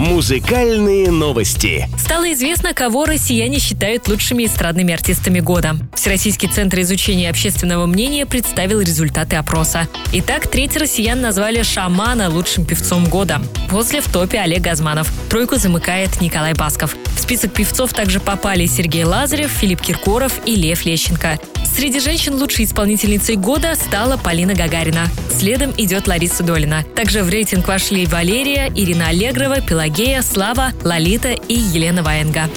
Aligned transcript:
Музыкальные 0.00 1.10
новости. 1.10 1.86
Стало 1.98 2.32
известно, 2.32 2.72
кого 2.72 3.04
россияне 3.04 3.58
считают 3.58 4.08
лучшими 4.08 4.46
эстрадными 4.46 4.94
артистами 4.94 5.40
года. 5.40 5.76
Всероссийский 5.94 6.48
центр 6.48 6.80
изучения 6.80 7.28
общественного 7.28 7.84
мнения 7.84 8.24
представил 8.24 8.80
результаты 8.80 9.36
опроса. 9.36 9.88
Итак, 10.14 10.48
треть 10.48 10.74
россиян 10.78 11.20
назвали 11.20 11.62
Шамана 11.62 12.30
лучшим 12.30 12.64
певцом 12.64 13.10
года. 13.10 13.42
После 13.68 14.00
в 14.00 14.10
топе 14.10 14.38
Олег 14.38 14.62
Газманов. 14.62 15.12
Тройку 15.28 15.56
замыкает 15.56 16.22
Николай 16.22 16.54
Басков. 16.54 16.96
В 17.14 17.20
список 17.20 17.52
певцов 17.52 17.92
также 17.92 18.20
попали 18.20 18.64
Сергей 18.64 19.04
Лазарев, 19.04 19.50
Филипп 19.50 19.82
Киркоров 19.82 20.40
и 20.46 20.56
Лев 20.56 20.86
Лещенко. 20.86 21.38
Среди 21.80 21.98
женщин 21.98 22.34
лучшей 22.34 22.66
исполнительницей 22.66 23.36
года 23.36 23.74
стала 23.74 24.18
Полина 24.18 24.52
Гагарина. 24.52 25.08
Следом 25.30 25.72
идет 25.78 26.06
Лариса 26.08 26.42
Долина. 26.42 26.84
Также 26.94 27.22
в 27.22 27.30
рейтинг 27.30 27.66
вошли 27.68 28.04
Валерия, 28.04 28.70
Ирина 28.76 29.08
Аллегрова, 29.08 29.62
Пелагея, 29.62 30.20
Слава, 30.20 30.72
Лолита 30.84 31.30
и 31.30 31.54
Елена 31.54 32.02
Ваенга. 32.02 32.50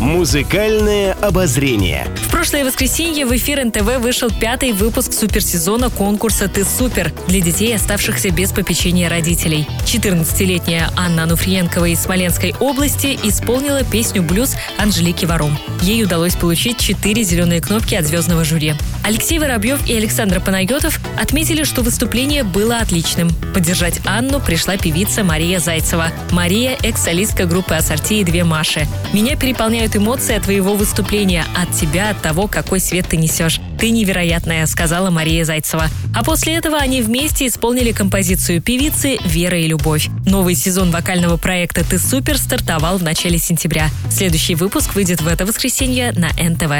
Музыкальное 0.00 1.14
обозрение. 1.14 2.06
Прошлое 2.44 2.66
воскресенье 2.66 3.24
в 3.24 3.34
эфир 3.34 3.64
НТВ 3.64 4.00
вышел 4.00 4.28
пятый 4.28 4.72
выпуск 4.72 5.14
суперсезона 5.14 5.88
конкурса 5.88 6.46
«Ты 6.46 6.62
супер» 6.62 7.10
для 7.26 7.40
детей, 7.40 7.74
оставшихся 7.74 8.28
без 8.28 8.52
попечения 8.52 9.08
родителей. 9.08 9.66
14-летняя 9.86 10.90
Анна 10.94 11.22
Ануфриенкова 11.22 11.86
из 11.86 12.02
Смоленской 12.02 12.54
области 12.60 13.18
исполнила 13.22 13.82
песню 13.82 14.22
«Блюз» 14.22 14.56
Анжелики 14.76 15.24
Варум. 15.24 15.58
Ей 15.80 16.04
удалось 16.04 16.36
получить 16.36 16.78
четыре 16.78 17.22
зеленые 17.22 17.62
кнопки 17.62 17.94
от 17.94 18.04
звездного 18.04 18.44
жюри. 18.44 18.74
Алексей 19.04 19.38
Воробьев 19.38 19.88
и 19.88 19.94
Александр 19.96 20.38
Панайотов 20.40 21.00
отметили, 21.18 21.64
что 21.64 21.80
выступление 21.80 22.42
было 22.42 22.76
отличным. 22.76 23.30
Поддержать 23.54 24.00
Анну 24.04 24.38
пришла 24.38 24.76
певица 24.76 25.24
Мария 25.24 25.60
Зайцева. 25.60 26.08
Мария– 26.30 26.76
экс-солистка 26.82 27.46
группы 27.46 27.74
«Ассорти» 27.74 28.14
и 28.14 28.24
«Две 28.24 28.44
Маши». 28.44 28.86
Меня 29.14 29.34
переполняют 29.36 29.96
эмоции 29.96 30.36
от 30.36 30.42
твоего 30.42 30.74
выступления, 30.74 31.44
от 31.56 31.74
тебя, 31.74 32.10
от 32.10 32.20
того, 32.34 32.48
какой 32.48 32.80
свет 32.80 33.06
ты 33.08 33.16
несешь. 33.16 33.60
Ты 33.78 33.90
невероятная, 33.90 34.66
сказала 34.66 35.08
Мария 35.10 35.44
Зайцева. 35.44 35.86
А 36.12 36.24
после 36.24 36.54
этого 36.54 36.78
они 36.78 37.00
вместе 37.00 37.46
исполнили 37.46 37.92
композицию 37.92 38.60
певицы 38.60 39.18
«Вера 39.24 39.56
и 39.56 39.68
любовь». 39.68 40.08
Новый 40.26 40.56
сезон 40.56 40.90
вокального 40.90 41.36
проекта 41.36 41.88
«Ты 41.88 41.96
супер» 42.00 42.36
стартовал 42.36 42.98
в 42.98 43.04
начале 43.04 43.38
сентября. 43.38 43.88
Следующий 44.10 44.56
выпуск 44.56 44.96
выйдет 44.96 45.20
в 45.20 45.28
это 45.28 45.46
воскресенье 45.46 46.10
на 46.10 46.30
НТВ. 46.30 46.72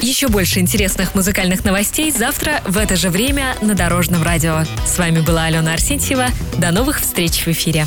Еще 0.00 0.26
больше 0.26 0.58
интересных 0.58 1.14
музыкальных 1.14 1.64
новостей 1.64 2.10
завтра 2.10 2.60
в 2.66 2.76
это 2.76 2.96
же 2.96 3.08
время 3.08 3.54
на 3.62 3.74
Дорожном 3.74 4.24
радио. 4.24 4.64
С 4.84 4.98
вами 4.98 5.20
была 5.20 5.44
Алена 5.44 5.74
Арсентьева. 5.74 6.26
До 6.58 6.72
новых 6.72 7.00
встреч 7.00 7.46
в 7.46 7.48
эфире. 7.48 7.86